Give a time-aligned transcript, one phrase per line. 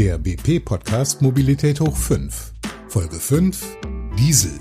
[0.00, 2.54] Der BP-Podcast Mobilität hoch 5.
[2.88, 3.76] Folge 5
[4.18, 4.58] Diesel.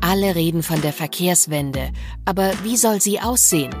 [0.00, 1.92] Alle reden von der Verkehrswende,
[2.24, 3.74] aber wie soll sie aussehen?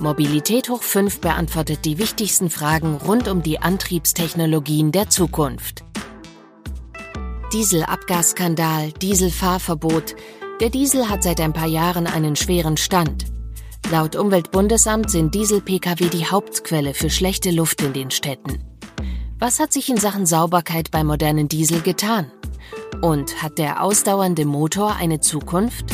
[0.00, 5.84] Mobilität hoch 5 beantwortet die wichtigsten Fragen rund um die Antriebstechnologien der Zukunft.
[7.52, 10.16] Dieselabgasskandal, Dieselfahrverbot.
[10.60, 13.26] Der Diesel hat seit ein paar Jahren einen schweren Stand.
[13.92, 18.64] Laut Umweltbundesamt sind Diesel-Pkw die Hauptquelle für schlechte Luft in den Städten.
[19.38, 22.30] Was hat sich in Sachen Sauberkeit bei modernen Diesel getan?
[23.02, 25.84] Und hat der ausdauernde Motor eine Zukunft?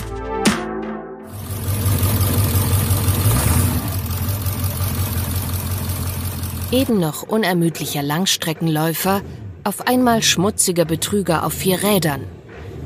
[6.70, 9.20] Eben noch unermüdlicher Langstreckenläufer,
[9.64, 12.24] auf einmal schmutziger Betrüger auf vier Rädern.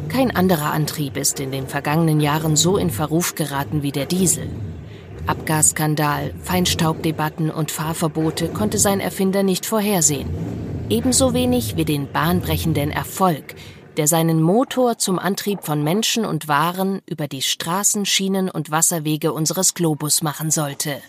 [0.09, 4.49] Kein anderer Antrieb ist in den vergangenen Jahren so in Verruf geraten wie der Diesel.
[5.27, 10.29] Abgasskandal, Feinstaubdebatten und Fahrverbote konnte sein Erfinder nicht vorhersehen.
[10.91, 13.55] Ebenso wenig wie den bahnbrechenden Erfolg,
[13.97, 19.33] der seinen Motor zum Antrieb von Menschen und Waren über die Straßen, Schienen und Wasserwege
[19.33, 21.01] unseres Globus machen sollte.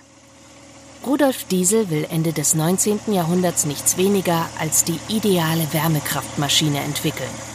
[1.06, 3.12] Rudolf Diesel will Ende des 19.
[3.12, 7.55] Jahrhunderts nichts weniger als die ideale Wärmekraftmaschine entwickeln.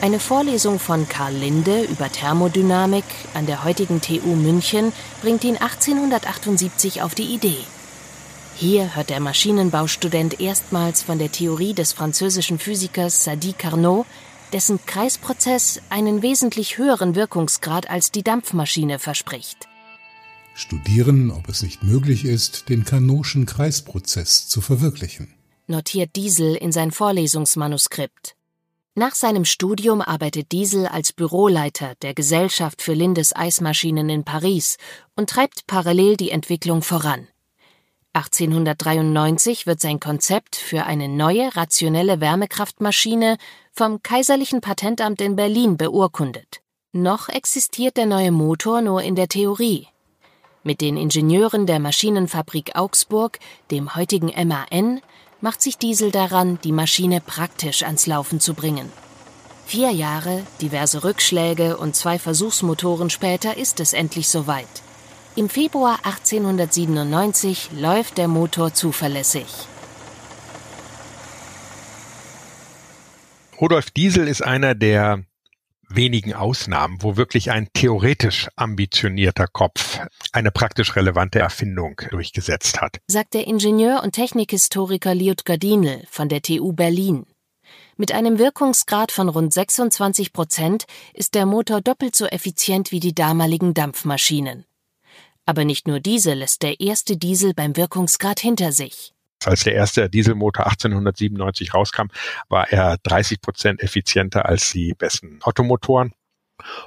[0.00, 3.04] Eine Vorlesung von Karl Linde über Thermodynamik
[3.34, 7.58] an der heutigen TU München bringt ihn 1878 auf die Idee.
[8.54, 14.06] Hier hört der Maschinenbaustudent erstmals von der Theorie des französischen Physikers Sadi Carnot,
[14.52, 19.66] dessen Kreisprozess einen wesentlich höheren Wirkungsgrad als die Dampfmaschine verspricht.
[20.54, 25.34] Studieren, ob es nicht möglich ist, den Carnotschen Kreisprozess zu verwirklichen.
[25.66, 28.37] Notiert Diesel in sein Vorlesungsmanuskript.
[28.94, 34.76] Nach seinem Studium arbeitet Diesel als Büroleiter der Gesellschaft für Lindes Eismaschinen in Paris
[35.14, 37.28] und treibt parallel die Entwicklung voran.
[38.14, 43.36] 1893 wird sein Konzept für eine neue rationelle Wärmekraftmaschine
[43.72, 46.60] vom Kaiserlichen Patentamt in Berlin beurkundet.
[46.92, 49.86] Noch existiert der neue Motor nur in der Theorie.
[50.64, 53.38] Mit den Ingenieuren der Maschinenfabrik Augsburg,
[53.70, 55.00] dem heutigen MAN,
[55.40, 58.90] macht sich Diesel daran, die Maschine praktisch ans Laufen zu bringen.
[59.66, 64.66] Vier Jahre, diverse Rückschläge und zwei Versuchsmotoren später ist es endlich soweit.
[65.36, 69.46] Im Februar 1897 läuft der Motor zuverlässig.
[73.60, 75.24] Rudolf Diesel ist einer der
[75.88, 80.00] wenigen Ausnahmen, wo wirklich ein theoretisch ambitionierter Kopf
[80.32, 82.98] eine praktisch relevante Erfindung durchgesetzt hat.
[83.06, 87.26] Sagt der Ingenieur und Technikhistoriker Liut Gardinel von der TU Berlin.
[87.96, 90.84] Mit einem Wirkungsgrad von rund 26 Prozent
[91.14, 94.64] ist der Motor doppelt so effizient wie die damaligen Dampfmaschinen.
[95.44, 99.14] Aber nicht nur diese lässt der erste Diesel beim Wirkungsgrad hinter sich.
[99.44, 102.08] Als der erste Dieselmotor 1897 rauskam,
[102.48, 106.12] war er 30 Prozent effizienter als die besten Ottomotoren.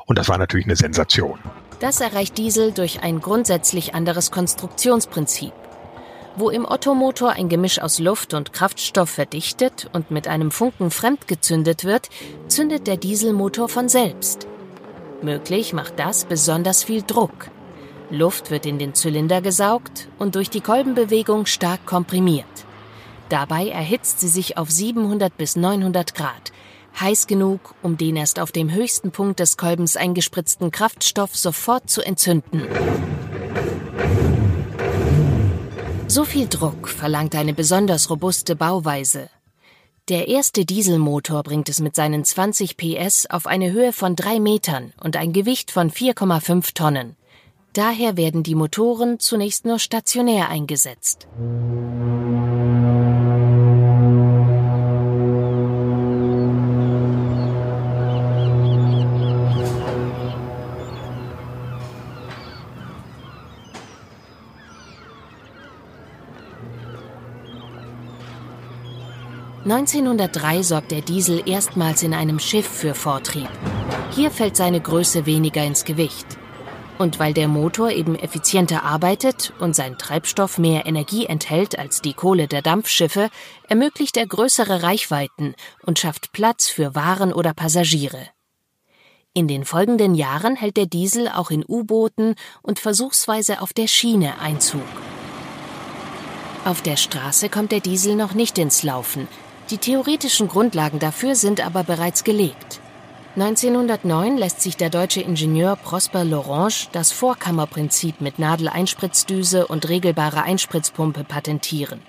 [0.06, 1.39] Und das war natürlich eine Sensation.
[1.79, 5.53] Das erreicht Diesel durch ein grundsätzlich anderes Konstruktionsprinzip.
[6.35, 11.83] Wo im Ottomotor ein Gemisch aus Luft und Kraftstoff verdichtet und mit einem Funken fremdgezündet
[11.83, 12.09] wird,
[12.47, 14.47] zündet der Dieselmotor von selbst.
[15.22, 17.50] Möglich macht das besonders viel Druck.
[18.11, 22.45] Luft wird in den Zylinder gesaugt und durch die Kolbenbewegung stark komprimiert.
[23.29, 26.51] Dabei erhitzt sie sich auf 700 bis 900 Grad,
[27.00, 32.01] heiß genug, um den erst auf dem höchsten Punkt des Kolbens eingespritzten Kraftstoff sofort zu
[32.01, 32.67] entzünden.
[36.07, 39.29] So viel Druck verlangt eine besonders robuste Bauweise.
[40.09, 44.91] Der erste Dieselmotor bringt es mit seinen 20 PS auf eine Höhe von drei Metern
[45.01, 47.16] und ein Gewicht von 4,5 Tonnen.
[47.73, 51.27] Daher werden die Motoren zunächst nur stationär eingesetzt.
[69.63, 73.47] (1903) sorgt der Diesel erstmals in einem Schiff für Vortrieb.
[74.13, 76.40] Hier fällt seine Größe weniger ins Gewicht.
[77.01, 82.13] Und weil der Motor eben effizienter arbeitet und sein Treibstoff mehr Energie enthält als die
[82.13, 83.31] Kohle der Dampfschiffe,
[83.68, 88.27] ermöglicht er größere Reichweiten und schafft Platz für Waren oder Passagiere.
[89.33, 94.38] In den folgenden Jahren hält der Diesel auch in U-Booten und versuchsweise auf der Schiene
[94.39, 94.83] Einzug.
[96.65, 99.27] Auf der Straße kommt der Diesel noch nicht ins Laufen.
[99.71, 102.81] Die theoretischen Grundlagen dafür sind aber bereits gelegt.
[103.36, 111.24] 1909 lässt sich der deutsche Ingenieur Prosper Lorange das Vorkammerprinzip mit Nadeleinspritzdüse und regelbarer Einspritzpumpe
[111.24, 112.01] patentieren.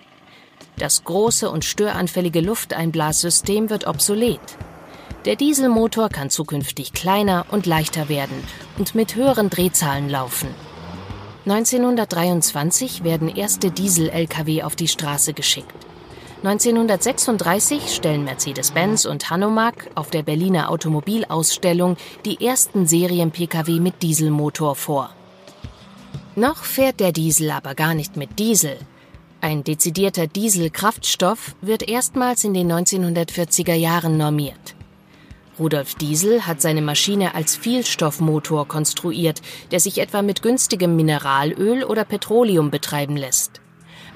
[0.79, 4.41] Das große und störanfällige Lufteinblassystem wird obsolet.
[5.25, 8.43] Der Dieselmotor kann zukünftig kleiner und leichter werden
[8.77, 10.49] und mit höheren Drehzahlen laufen.
[11.47, 15.82] 1923 werden erste Diesel-Lkw auf die Straße geschickt.
[16.45, 25.11] 1936 stellen Mercedes-Benz und Hanomag auf der Berliner Automobilausstellung die ersten Serien-Pkw mit Dieselmotor vor.
[26.35, 28.77] Noch fährt der Diesel aber gar nicht mit Diesel.
[29.41, 34.75] Ein dezidierter Dieselkraftstoff wird erstmals in den 1940er Jahren normiert.
[35.61, 42.05] Rudolf Diesel hat seine Maschine als Vielstoffmotor konstruiert, der sich etwa mit günstigem Mineralöl oder
[42.05, 43.62] Petroleum betreiben lässt.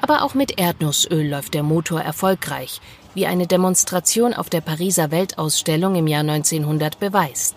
[0.00, 2.80] Aber auch mit Erdnussöl läuft der Motor erfolgreich,
[3.14, 7.56] wie eine Demonstration auf der Pariser Weltausstellung im Jahr 1900 beweist.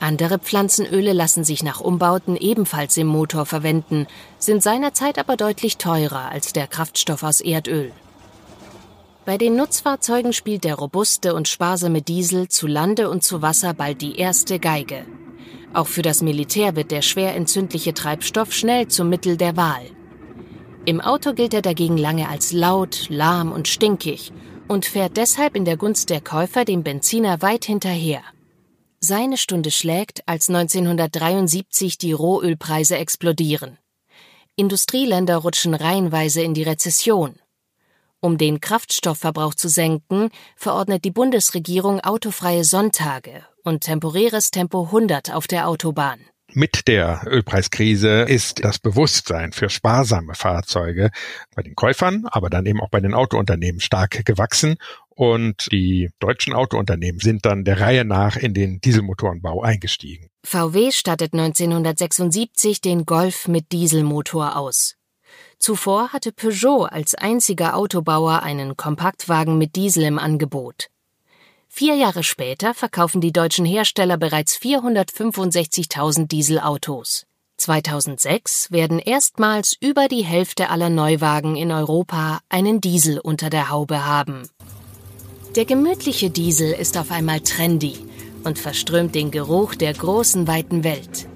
[0.00, 4.06] Andere Pflanzenöle lassen sich nach Umbauten ebenfalls im Motor verwenden,
[4.38, 7.92] sind seinerzeit aber deutlich teurer als der Kraftstoff aus Erdöl.
[9.24, 14.00] Bei den Nutzfahrzeugen spielt der robuste und sparsame Diesel zu Lande und zu Wasser bald
[14.00, 15.04] die erste Geige.
[15.74, 19.82] Auch für das Militär wird der schwer entzündliche Treibstoff schnell zum Mittel der Wahl.
[20.88, 24.32] Im Auto gilt er dagegen lange als laut, lahm und stinkig
[24.68, 28.22] und fährt deshalb in der Gunst der Käufer dem Benziner weit hinterher.
[28.98, 33.76] Seine Stunde schlägt, als 1973 die Rohölpreise explodieren.
[34.56, 37.38] Industrieländer rutschen reihenweise in die Rezession.
[38.20, 45.48] Um den Kraftstoffverbrauch zu senken, verordnet die Bundesregierung autofreie Sonntage und temporäres Tempo 100 auf
[45.48, 46.20] der Autobahn.
[46.54, 51.10] Mit der Ölpreiskrise ist das Bewusstsein für sparsame Fahrzeuge
[51.54, 54.76] bei den Käufern, aber dann eben auch bei den Autounternehmen stark gewachsen.
[55.10, 60.30] Und die deutschen Autounternehmen sind dann der Reihe nach in den Dieselmotorenbau eingestiegen.
[60.44, 64.94] VW stattet 1976 den Golf mit Dieselmotor aus.
[65.58, 70.88] Zuvor hatte Peugeot als einziger Autobauer einen Kompaktwagen mit Diesel im Angebot.
[71.78, 77.24] Vier Jahre später verkaufen die deutschen Hersteller bereits 465.000 Dieselautos.
[77.56, 84.04] 2006 werden erstmals über die Hälfte aller Neuwagen in Europa einen Diesel unter der Haube
[84.04, 84.48] haben.
[85.54, 87.94] Der gemütliche Diesel ist auf einmal trendy
[88.42, 91.28] und verströmt den Geruch der großen weiten Welt.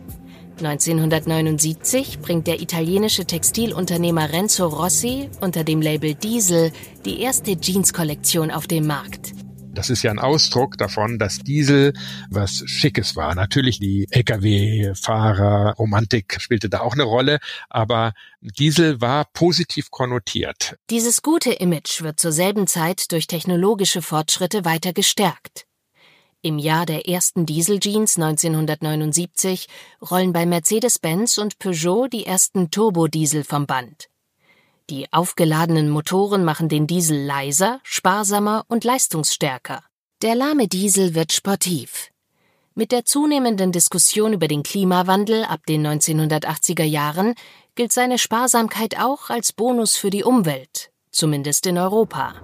[0.59, 6.73] 1979 bringt der italienische Textilunternehmer Renzo Rossi unter dem Label Diesel
[7.05, 9.32] die erste Jeans-Kollektion auf dem Markt.
[9.75, 11.95] Das ist ja ein Ausdruck davon, dass Diesel
[12.31, 13.35] was Schickes war.
[13.35, 17.39] Natürlich die Lkw-Fahrer, Romantik spielte da auch eine Rolle,
[17.71, 20.77] aber Diesel war positiv konnotiert.
[20.91, 25.67] Dieses gute Image wird zur selben Zeit durch technologische Fortschritte weiter gestärkt.
[26.43, 29.69] Im Jahr der ersten Diesel-Jeans 1979
[30.11, 34.09] rollen bei Mercedes-Benz und Peugeot die ersten Turbodiesel vom Band.
[34.93, 39.83] Die aufgeladenen Motoren machen den Diesel leiser, sparsamer und leistungsstärker.
[40.21, 42.11] Der lahme Diesel wird sportiv.
[42.75, 47.33] Mit der zunehmenden Diskussion über den Klimawandel ab den 1980er Jahren
[47.75, 52.35] gilt seine Sparsamkeit auch als Bonus für die Umwelt, zumindest in Europa.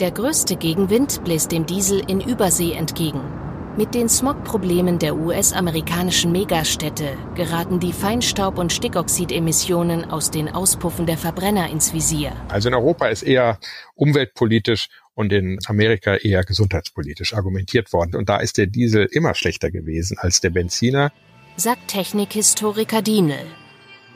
[0.00, 3.43] Der größte Gegenwind bläst dem Diesel in Übersee entgegen.
[3.76, 11.18] Mit den Smogproblemen der US-amerikanischen Megastädte geraten die Feinstaub- und Stickoxidemissionen aus den Auspuffen der
[11.18, 12.32] Verbrenner ins Visier.
[12.50, 13.58] Also in Europa ist eher
[13.96, 18.14] umweltpolitisch und in Amerika eher gesundheitspolitisch argumentiert worden.
[18.14, 21.10] Und da ist der Diesel immer schlechter gewesen als der Benziner.
[21.56, 23.44] Sagt Technikhistoriker Dienel.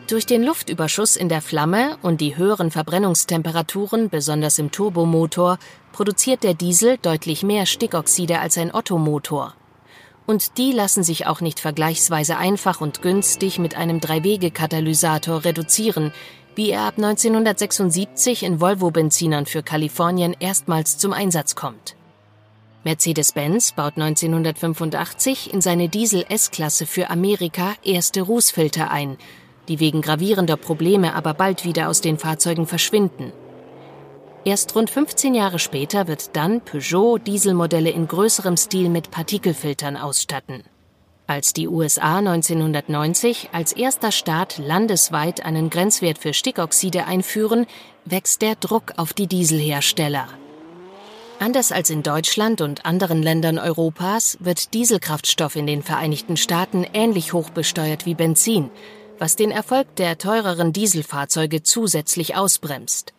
[0.09, 5.59] Durch den Luftüberschuss in der Flamme und die höheren Verbrennungstemperaturen, besonders im Turbomotor,
[5.93, 9.53] produziert der Diesel deutlich mehr Stickoxide als ein Ottomotor.
[10.27, 16.11] Und die lassen sich auch nicht vergleichsweise einfach und günstig mit einem Drei-Wege-Katalysator reduzieren,
[16.55, 21.97] wie er ab 1976 in Volvo-Benzinern für Kalifornien erstmals zum Einsatz kommt.
[22.83, 29.19] Mercedes-Benz baut 1985 in seine Diesel-S-Klasse für Amerika erste Rußfilter ein–
[29.69, 33.33] die wegen gravierender Probleme aber bald wieder aus den Fahrzeugen verschwinden.
[34.45, 40.65] Erst rund 15 Jahre später wird dann Peugeot Dieselmodelle in größerem Stil mit Partikelfiltern ausstatten.
[41.27, 47.67] Als die USA 1990 als erster Staat landesweit einen Grenzwert für Stickoxide einführen,
[48.07, 50.29] wächst der Druck auf die Dieselhersteller.
[51.41, 57.35] Anders als in Deutschland und anderen Ländern Europas wird Dieselkraftstoff in den Vereinigten Staaten ähnlich
[57.35, 58.71] hoch besteuert wie Benzin,
[59.19, 63.13] was den Erfolg der teureren Dieselfahrzeuge zusätzlich ausbremst.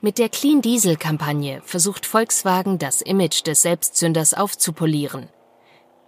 [0.00, 5.28] Mit der Clean Diesel Kampagne versucht Volkswagen das Image des Selbstzünders aufzupolieren.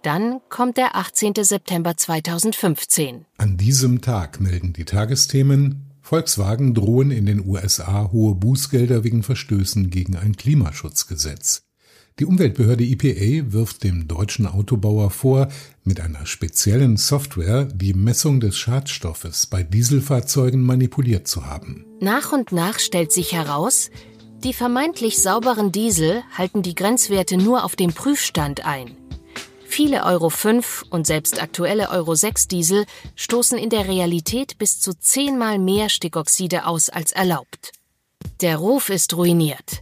[0.03, 1.33] Dann kommt der 18.
[1.41, 3.25] September 2015.
[3.37, 9.89] An diesem Tag melden die Tagesthemen Volkswagen drohen in den USA hohe Bußgelder wegen Verstößen
[9.89, 11.63] gegen ein Klimaschutzgesetz.
[12.21, 15.47] Die Umweltbehörde EPA wirft dem deutschen Autobauer vor,
[15.83, 21.83] mit einer speziellen Software die Messung des Schadstoffes bei Dieselfahrzeugen manipuliert zu haben.
[21.99, 23.89] Nach und nach stellt sich heraus,
[24.43, 28.95] die vermeintlich sauberen Diesel halten die Grenzwerte nur auf dem Prüfstand ein.
[29.65, 32.85] Viele Euro 5 und selbst aktuelle Euro 6 Diesel
[33.15, 37.71] stoßen in der Realität bis zu zehnmal mehr Stickoxide aus als erlaubt.
[38.41, 39.81] Der Ruf ist ruiniert.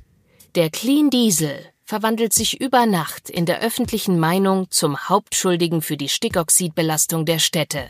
[0.55, 6.08] Der Clean Diesel verwandelt sich über Nacht in der öffentlichen Meinung zum Hauptschuldigen für die
[6.08, 7.89] Stickoxidbelastung der Städte.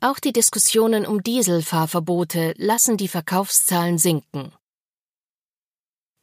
[0.00, 4.52] Auch die Diskussionen um Dieselfahrverbote lassen die Verkaufszahlen sinken.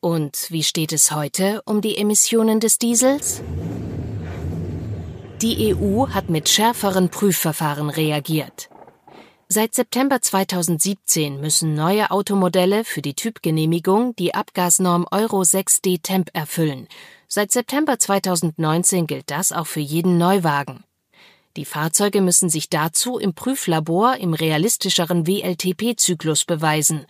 [0.02, 3.44] Und wie steht es heute um die Emissionen des Diesels?
[5.44, 8.70] Die EU hat mit schärferen Prüfverfahren reagiert.
[9.48, 16.88] Seit September 2017 müssen neue Automodelle für die Typgenehmigung die Abgasnorm Euro 6D Temp erfüllen.
[17.28, 20.84] Seit September 2019 gilt das auch für jeden Neuwagen.
[21.58, 27.06] Die Fahrzeuge müssen sich dazu im Prüflabor im realistischeren WLTP-Zyklus beweisen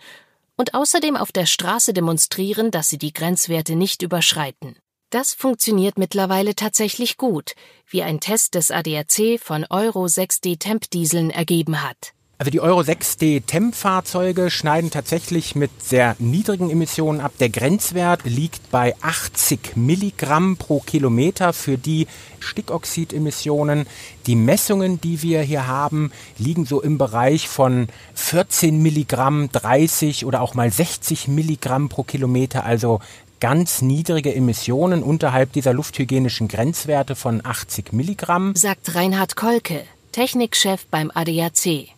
[0.58, 4.76] und außerdem auf der Straße demonstrieren, dass sie die Grenzwerte nicht überschreiten.
[5.08, 7.54] Das funktioniert mittlerweile tatsächlich gut,
[7.86, 12.12] wie ein Test des ADAC von Euro 6D Temp Dieseln ergeben hat.
[12.38, 17.32] Also die Euro 6D Temp-Fahrzeuge schneiden tatsächlich mit sehr niedrigen Emissionen ab.
[17.40, 22.06] Der Grenzwert liegt bei 80 Milligramm pro Kilometer für die
[22.40, 23.86] Stickoxidemissionen.
[24.26, 30.42] Die Messungen, die wir hier haben, liegen so im Bereich von 14 Milligramm, 30 oder
[30.42, 32.66] auch mal 60 Milligramm pro Kilometer.
[32.66, 33.00] Also
[33.40, 38.54] ganz niedrige Emissionen unterhalb dieser lufthygienischen Grenzwerte von 80 Milligramm.
[38.54, 41.95] Sagt Reinhard Kolke, Technikchef beim ADAC.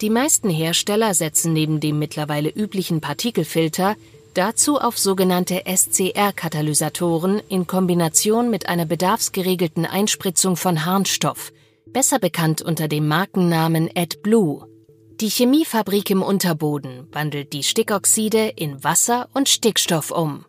[0.00, 3.96] Die meisten Hersteller setzen neben dem mittlerweile üblichen Partikelfilter
[4.34, 11.52] dazu auf sogenannte SCR-Katalysatoren in Kombination mit einer bedarfsgeregelten Einspritzung von Harnstoff,
[11.86, 14.66] besser bekannt unter dem Markennamen AdBlue.
[15.20, 20.44] Die Chemiefabrik im Unterboden wandelt die Stickoxide in Wasser und Stickstoff um.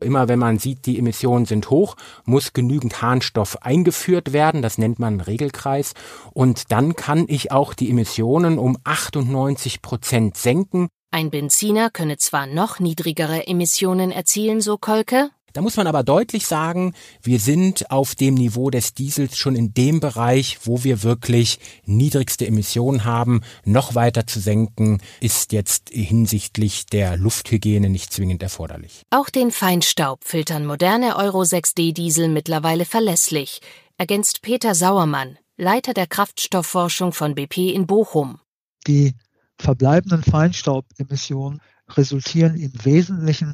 [0.00, 4.62] Immer wenn man sieht, die Emissionen sind hoch, muss genügend Harnstoff eingeführt werden.
[4.62, 5.94] Das nennt man Regelkreis.
[6.32, 10.88] Und dann kann ich auch die Emissionen um 98 Prozent senken.
[11.12, 16.46] Ein Benziner könne zwar noch niedrigere Emissionen erzielen, so Kolke, da muss man aber deutlich
[16.46, 21.58] sagen, wir sind auf dem Niveau des Diesels schon in dem Bereich, wo wir wirklich
[21.84, 23.42] niedrigste Emissionen haben.
[23.64, 29.02] Noch weiter zu senken ist jetzt hinsichtlich der Lufthygiene nicht zwingend erforderlich.
[29.10, 33.60] Auch den Feinstaub filtern moderne Euro 6D Diesel mittlerweile verlässlich,
[33.98, 38.40] ergänzt Peter Sauermann, Leiter der Kraftstoffforschung von BP in Bochum.
[38.86, 39.14] Die
[39.58, 43.52] verbleibenden Feinstaubemissionen resultieren im Wesentlichen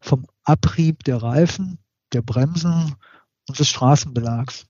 [0.00, 1.78] vom Abrieb der Reifen,
[2.12, 2.94] der Bremsen
[3.48, 4.66] und des Straßenbelags.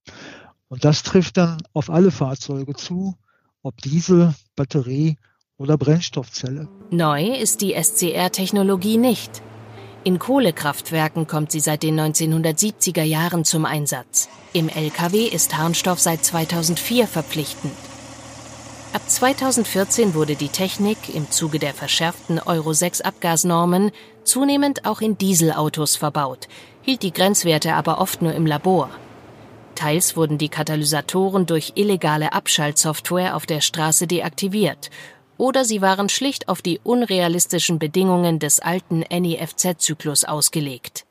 [0.69, 3.17] Und das trifft dann auf alle Fahrzeuge zu,
[3.63, 5.17] ob Diesel, Batterie
[5.57, 6.69] oder Brennstoffzelle.
[6.91, 9.43] Neu ist die SCR-Technologie nicht.
[10.05, 14.29] In Kohlekraftwerken kommt sie seit den 1970er Jahren zum Einsatz.
[14.53, 17.75] Im Lkw ist Harnstoff seit 2004 verpflichtend.
[18.95, 23.91] Ab 2014 wurde die Technik im Zuge der verschärften Euro 6 Abgasnormen
[24.25, 26.49] zunehmend auch in Dieselautos verbaut,
[26.81, 28.89] hielt die Grenzwerte aber oft nur im Labor.
[29.75, 34.91] Teils wurden die Katalysatoren durch illegale Abschaltsoftware auf der Straße deaktiviert
[35.37, 41.05] oder sie waren schlicht auf die unrealistischen Bedingungen des alten NEFZ-Zyklus ausgelegt.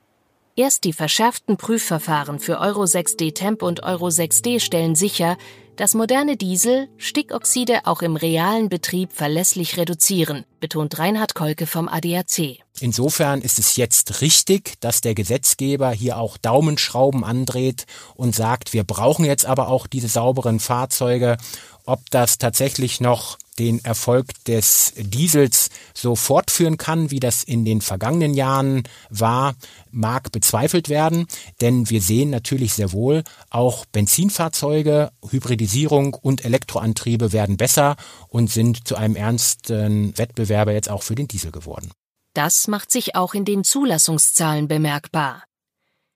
[0.56, 5.38] Erst die verschärften Prüfverfahren für Euro 6D Temp und Euro 6D stellen sicher,
[5.78, 12.60] dass moderne Diesel Stickoxide auch im realen Betrieb verlässlich reduzieren, betont Reinhard Kolke vom ADAC.
[12.80, 17.86] Insofern ist es jetzt richtig, dass der Gesetzgeber hier auch Daumenschrauben andreht
[18.16, 21.38] und sagt, wir brauchen jetzt aber auch diese sauberen Fahrzeuge.
[21.86, 27.82] Ob das tatsächlich noch den Erfolg des Diesels so fortführen kann, wie das in den
[27.82, 29.56] vergangenen Jahren war,
[29.92, 31.28] mag bezweifelt werden,
[31.62, 37.96] denn wir sehen natürlich sehr wohl, auch Benzinfahrzeuge, Hybridisierung und Elektroantriebe werden besser
[38.28, 40.14] und sind zu einem ernsten
[40.48, 41.92] Wettbewerber jetzt auch für den Diesel geworden.
[42.34, 45.44] Das macht sich auch in den Zulassungszahlen bemerkbar.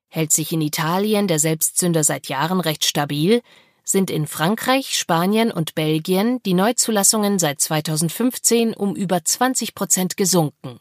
[0.07, 3.41] Hält sich in Italien der Selbstzünder seit Jahren recht stabil,
[3.83, 10.79] sind in Frankreich, Spanien und Belgien die Neuzulassungen seit 2015 um über 20 Prozent gesunken.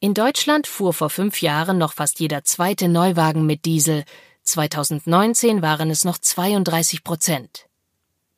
[0.00, 4.04] In Deutschland fuhr vor fünf Jahren noch fast jeder zweite Neuwagen mit Diesel,
[4.44, 7.69] 2019 waren es noch 32 Prozent.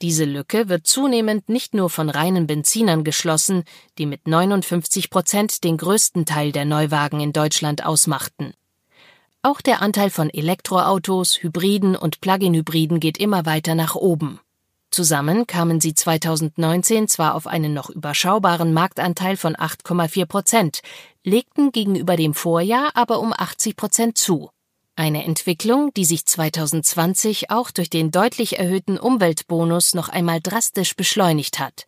[0.03, 3.63] Diese Lücke wird zunehmend nicht nur von reinen Benzinern geschlossen,
[3.99, 8.53] die mit 59 Prozent den größten Teil der Neuwagen in Deutschland ausmachten.
[9.43, 14.41] Auch der Anteil von Elektroautos, Hybriden und Plug-in-Hybriden geht immer weiter nach oben.
[14.91, 20.83] Zusammen kamen sie 2019 zwar auf einen noch überschaubaren Marktanteil von 8,4 Prozent,
[21.23, 24.51] legten gegenüber dem Vorjahr aber um 80 Prozent zu.
[24.95, 31.59] Eine Entwicklung, die sich 2020 auch durch den deutlich erhöhten Umweltbonus noch einmal drastisch beschleunigt
[31.59, 31.87] hat.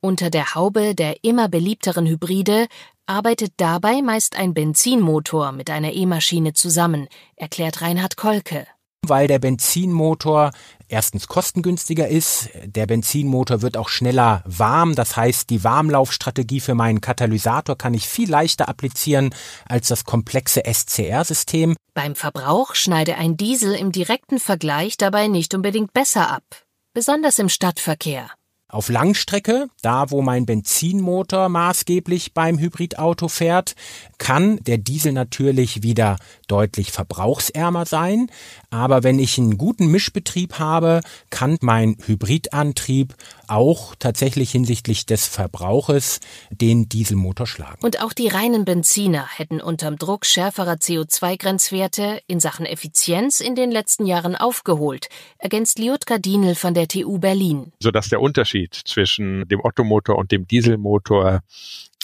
[0.00, 2.66] Unter der Haube der immer beliebteren Hybride
[3.06, 8.66] arbeitet dabei meist ein Benzinmotor mit einer E-Maschine zusammen, erklärt Reinhard Kolke
[9.08, 10.50] weil der Benzinmotor
[10.88, 12.48] erstens kostengünstiger ist.
[12.64, 14.94] Der Benzinmotor wird auch schneller warm.
[14.94, 19.34] Das heißt, die Warmlaufstrategie für meinen Katalysator kann ich viel leichter applizieren
[19.68, 21.76] als das komplexe SCR-System.
[21.94, 26.44] Beim Verbrauch schneide ein Diesel im direkten Vergleich dabei nicht unbedingt besser ab.
[26.92, 28.30] Besonders im Stadtverkehr.
[28.74, 33.76] Auf Langstrecke, da wo mein Benzinmotor maßgeblich beim Hybridauto fährt,
[34.18, 36.16] kann der Diesel natürlich wieder
[36.48, 38.30] deutlich verbrauchsärmer sein.
[38.74, 41.00] Aber wenn ich einen guten Mischbetrieb habe,
[41.30, 43.14] kann mein Hybridantrieb
[43.46, 46.18] auch tatsächlich hinsichtlich des Verbrauches
[46.50, 47.78] den Dieselmotor schlagen.
[47.84, 53.70] Und auch die reinen Benziner hätten unterm Druck schärferer CO2-Grenzwerte in Sachen Effizienz in den
[53.70, 55.06] letzten Jahren aufgeholt,
[55.38, 57.70] ergänzt Liutka Dienel von der TU Berlin.
[57.78, 61.42] Sodass der Unterschied zwischen dem Ottomotor und dem Dieselmotor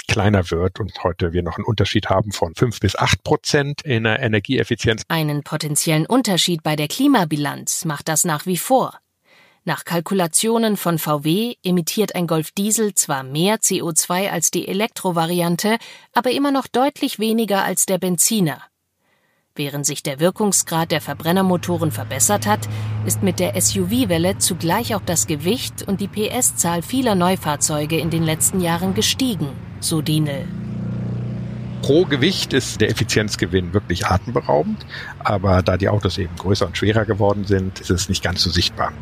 [0.08, 4.04] kleiner wird und heute wir noch einen Unterschied haben von fünf bis acht Prozent in
[4.04, 5.02] der Energieeffizienz.
[5.08, 8.98] Einen potenziellen Unterschied bei der Klimabilanz macht das nach wie vor.
[9.64, 15.76] Nach Kalkulationen von VW emittiert ein Golf Diesel zwar mehr CO2 als die Elektrovariante,
[16.12, 18.69] aber immer noch deutlich weniger als der Benziner.
[19.60, 22.66] Während sich der Wirkungsgrad der Verbrennermotoren verbessert hat,
[23.04, 28.22] ist mit der SUV-Welle zugleich auch das Gewicht und die PS-Zahl vieler Neufahrzeuge in den
[28.22, 29.48] letzten Jahren gestiegen,
[29.80, 30.48] so Dienel.
[31.82, 34.86] Pro Gewicht ist der Effizienzgewinn wirklich atemberaubend,
[35.18, 38.48] aber da die Autos eben größer und schwerer geworden sind, ist es nicht ganz so
[38.48, 38.94] sichtbar.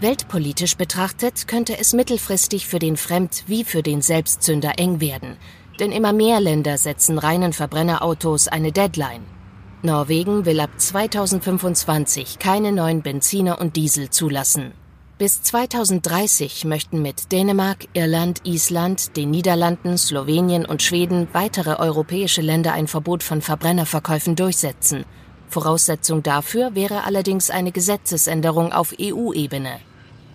[0.00, 5.36] Weltpolitisch betrachtet könnte es mittelfristig für den Fremd- wie für den Selbstzünder eng werden.
[5.80, 9.35] Denn immer mehr Länder setzen reinen Verbrennerautos eine Deadline.
[9.82, 14.72] Norwegen will ab 2025 keine neuen Benziner und Diesel zulassen.
[15.18, 22.72] Bis 2030 möchten mit Dänemark, Irland, Island, den Niederlanden, Slowenien und Schweden weitere europäische Länder
[22.72, 25.04] ein Verbot von Verbrennerverkäufen durchsetzen.
[25.48, 29.78] Voraussetzung dafür wäre allerdings eine Gesetzesänderung auf EU-Ebene.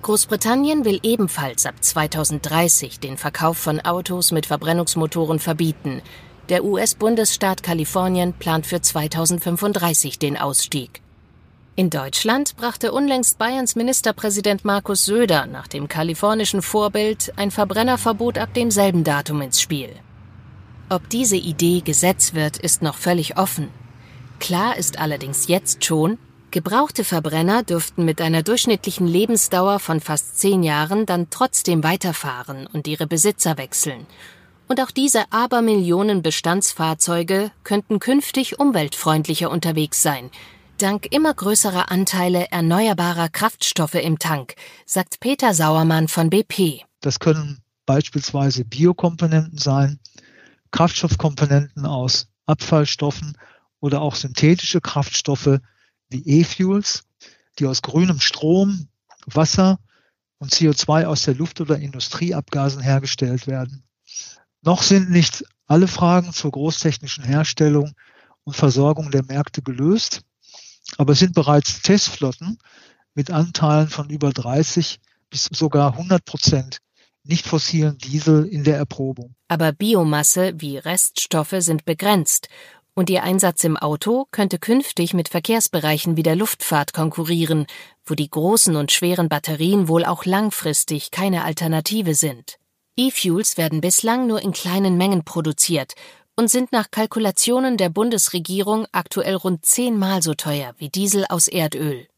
[0.02, 6.02] Großbritannien will ebenfalls ab 2030 den Verkauf von Autos mit Verbrennungsmotoren verbieten.
[6.52, 11.02] Der US-Bundesstaat Kalifornien plant für 2035 den Ausstieg.
[11.78, 18.54] In Deutschland brachte unlängst Bayerns Ministerpräsident Markus Söder nach dem kalifornischen Vorbild ein Verbrennerverbot ab
[18.54, 19.92] demselben Datum ins Spiel.
[20.90, 23.70] Ob diese Idee Gesetz wird, ist noch völlig offen.
[24.42, 26.18] Klar ist allerdings jetzt schon,
[26.52, 32.90] gebrauchte Verbrenner dürften mit einer durchschnittlichen Lebensdauer von fast zehn Jahren dann trotzdem weiterfahren und
[32.90, 34.06] ihre Besitzer wechseln.
[34.72, 40.32] Und auch diese Abermillionen Bestandsfahrzeuge könnten künftig umweltfreundlicher unterwegs sein,
[40.78, 44.56] dank immer größerer Anteile erneuerbarer Kraftstoffe im Tank,
[44.86, 46.86] sagt Peter Sauermann von BP.
[47.02, 50.00] Das können beispielsweise Biokomponenten sein,
[50.72, 53.38] Kraftstoffkomponenten aus Abfallstoffen
[53.82, 55.60] oder auch synthetische Kraftstoffe
[56.12, 57.04] wie E-Fuels,
[57.60, 58.88] die aus grünem Strom,
[59.26, 59.80] Wasser
[60.38, 63.84] und CO2 aus der Luft- oder Industrieabgasen hergestellt werden.
[64.64, 67.94] Noch sind nicht alle Fragen zur großtechnischen Herstellung
[68.44, 70.22] und Versorgung der Märkte gelöst,
[70.98, 72.58] aber es sind bereits Testflotten
[73.14, 76.80] mit Anteilen von über 30 bis sogar 100 Prozent
[77.24, 79.36] nicht fossilen Diesel in der Erprobung.
[79.48, 82.48] Aber Biomasse wie Reststoffe sind begrenzt
[82.94, 87.68] und ihr Einsatz im Auto könnte künftig mit Verkehrsbereichen wie der Luftfahrt konkurrieren,
[88.06, 92.58] wo die großen und schweren Batterien wohl auch langfristig keine Alternative sind.
[93.02, 95.96] E-Fuels werden bislang nur in kleinen Mengen produziert
[96.36, 102.11] und sind nach Kalkulationen der Bundesregierung aktuell rund zehnmal so teuer wie Diesel aus Erdöl.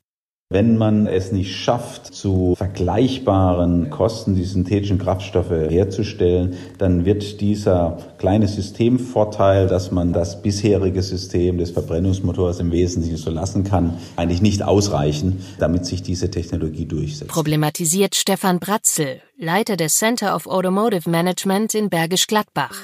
[0.53, 7.97] Wenn man es nicht schafft, zu vergleichbaren Kosten die synthetischen Kraftstoffe herzustellen, dann wird dieser
[8.19, 14.43] kleine Systemvorteil, dass man das bisherige System des Verbrennungsmotors im Wesentlichen so lassen kann, eigentlich
[14.43, 17.31] nicht ausreichen, damit sich diese Technologie durchsetzt.
[17.31, 22.75] Problematisiert Stefan Bratzel, Leiter des Center of Automotive Management in Bergisch Gladbach.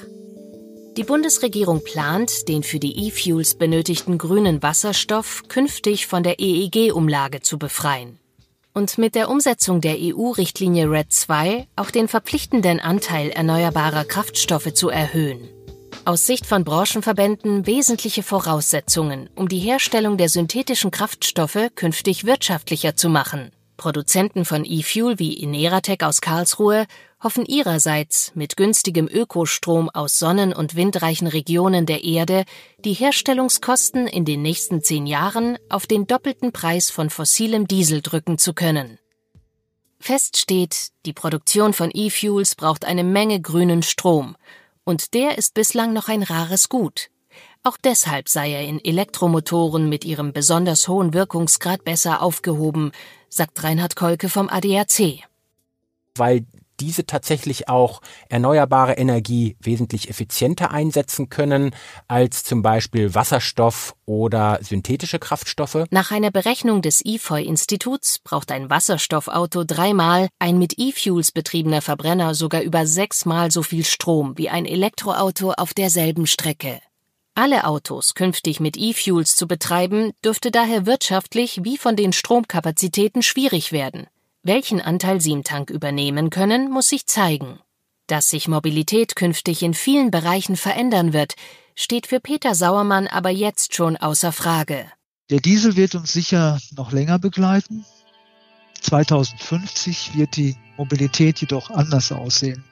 [0.98, 7.58] Die Bundesregierung plant, den für die E-Fuels benötigten grünen Wasserstoff künftig von der EEG-Umlage zu
[7.58, 8.20] befreien.
[8.74, 14.90] und mit der Umsetzung der EU-Richtlinie RED II auch den verpflichtenden Anteil erneuerbarer Kraftstoffe zu
[14.90, 15.50] erhöhen.
[16.06, 23.10] Aus Sicht von Branchenverbänden wesentliche Voraussetzungen, um die Herstellung der synthetischen Kraftstoffe künftig wirtschaftlicher zu
[23.10, 23.52] machen.
[23.76, 26.86] Produzenten von E-Fuel wie Ineratec aus Karlsruhe
[27.22, 32.46] hoffen ihrerseits mit günstigem Ökostrom aus sonnen- und windreichen Regionen der Erde
[32.86, 38.38] die Herstellungskosten in den nächsten zehn Jahren auf den doppelten Preis von fossilem Diesel drücken
[38.38, 39.00] zu können.
[40.00, 44.38] Fest steht, die Produktion von E-Fuels braucht eine Menge grünen Strom,
[44.86, 47.10] und der ist bislang noch ein rares Gut.
[47.64, 52.94] Auch deshalb sei er in Elektromotoren mit ihrem besonders hohen Wirkungsgrad besser aufgehoben,
[53.28, 55.26] sagt Reinhard Kolke vom ADAC.
[56.16, 56.46] Weil
[56.80, 61.72] diese tatsächlich auch erneuerbare Energie wesentlich effizienter einsetzen können
[62.08, 65.86] als zum Beispiel Wasserstoff oder synthetische Kraftstoffe?
[65.92, 72.62] Nach einer Berechnung des IFOI-Instituts braucht ein Wasserstoffauto dreimal, ein mit E-Fuels betriebener Verbrenner sogar
[72.62, 76.80] über sechsmal so viel Strom wie ein Elektroauto auf derselben Strecke.
[77.36, 83.72] Alle Autos künftig mit E-Fuels zu betreiben, dürfte daher wirtschaftlich wie von den Stromkapazitäten schwierig
[83.72, 84.08] werden.
[84.44, 87.60] Welchen Anteil sie im Tank übernehmen können, muss sich zeigen.
[88.08, 91.36] Dass sich Mobilität künftig in vielen Bereichen verändern wird,
[91.76, 94.86] steht für Peter Sauermann aber jetzt schon außer Frage.
[95.30, 97.86] Der Diesel wird uns sicher noch länger begleiten.
[98.82, 102.64] 2050 wird die Mobilität jedoch anders aussehen.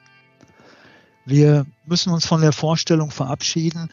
[1.26, 3.92] Wir müssen uns von der Vorstellung verabschieden,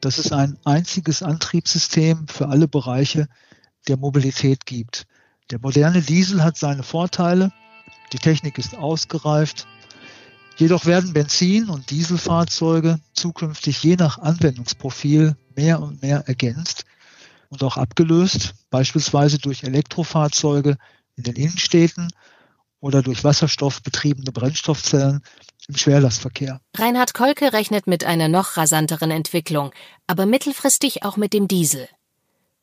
[0.00, 3.26] dass es ein einziges Antriebssystem für alle Bereiche
[3.88, 5.06] der Mobilität gibt.
[5.50, 7.52] Der moderne Diesel hat seine Vorteile,
[8.12, 9.68] die Technik ist ausgereift,
[10.56, 16.84] jedoch werden Benzin- und Dieselfahrzeuge zukünftig je nach Anwendungsprofil mehr und mehr ergänzt
[17.48, 20.78] und auch abgelöst, beispielsweise durch Elektrofahrzeuge
[21.14, 22.10] in den Innenstädten
[22.80, 25.22] oder durch wasserstoffbetriebene Brennstoffzellen
[25.68, 26.60] im Schwerlastverkehr.
[26.76, 29.70] Reinhard Kolke rechnet mit einer noch rasanteren Entwicklung,
[30.08, 31.88] aber mittelfristig auch mit dem Diesel.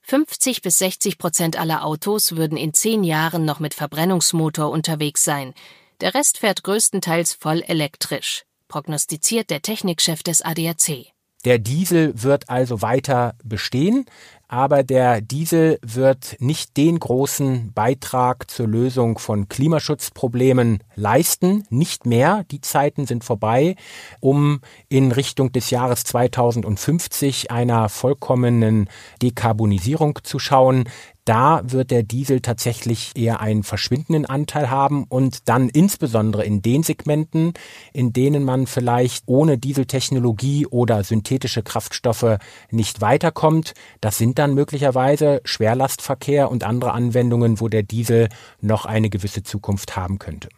[0.06, 5.54] 50 bis 60 Prozent aller Autos würden in zehn Jahren noch mit Verbrennungsmotor unterwegs sein.
[6.02, 11.14] Der Rest fährt größtenteils voll elektrisch, prognostiziert der Technikchef des ADAC.
[11.46, 14.06] Der Diesel wird also weiter bestehen,
[14.54, 22.46] aber der Diesel wird nicht den großen Beitrag zur Lösung von Klimaschutzproblemen leisten, nicht mehr,
[22.52, 23.76] die Zeiten sind vorbei,
[24.20, 28.90] um in Richtung des Jahres 2050 einer vollkommenen
[29.24, 30.84] Dekarbonisierung zu schauen.
[31.26, 36.84] Da wird der Diesel tatsächlich eher einen verschwindenden Anteil haben und dann insbesondere in den
[36.84, 37.54] Segmenten,
[37.94, 42.40] in denen man vielleicht ohne Dieseltechnologie oder synthetische Kraftstoffe
[42.72, 43.74] nicht weiterkommt.
[44.02, 48.28] Das sind dann möglicherweise Schwerlastverkehr und andere Anwendungen, wo der Diesel
[48.60, 50.50] noch eine gewisse Zukunft haben könnte.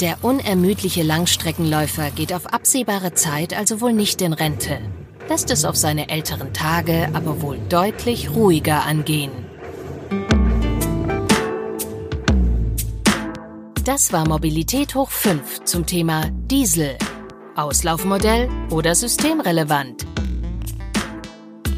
[0.00, 4.78] Der unermüdliche Langstreckenläufer geht auf absehbare Zeit also wohl nicht in Rente
[5.28, 9.32] lässt es auf seine älteren Tage aber wohl deutlich ruhiger angehen.
[13.84, 16.96] Das war Mobilität hoch 5 zum Thema Diesel.
[17.56, 20.06] Auslaufmodell oder systemrelevant?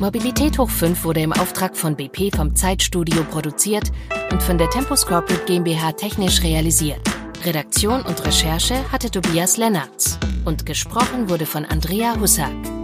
[0.00, 3.92] Mobilität hoch 5 wurde im Auftrag von BP vom Zeitstudio produziert
[4.32, 7.00] und von der Tempus Corporate GmbH technisch realisiert.
[7.44, 12.79] Redaktion und Recherche hatte Tobias Lennartz und gesprochen wurde von Andrea Hussack.